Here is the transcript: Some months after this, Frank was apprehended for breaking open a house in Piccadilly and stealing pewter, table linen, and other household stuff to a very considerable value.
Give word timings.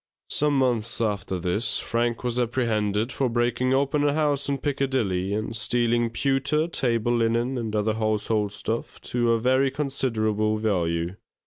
Some 0.31 0.57
months 0.57 0.99
after 0.99 1.37
this, 1.37 1.77
Frank 1.77 2.23
was 2.23 2.39
apprehended 2.39 3.11
for 3.11 3.29
breaking 3.29 3.71
open 3.75 4.03
a 4.03 4.13
house 4.13 4.49
in 4.49 4.57
Piccadilly 4.57 5.31
and 5.35 5.55
stealing 5.55 6.09
pewter, 6.09 6.67
table 6.67 7.15
linen, 7.17 7.55
and 7.55 7.75
other 7.75 7.93
household 7.93 8.51
stuff 8.51 8.99
to 9.01 9.31
a 9.31 9.39
very 9.39 9.69
considerable 9.69 10.57
value. 10.57 11.17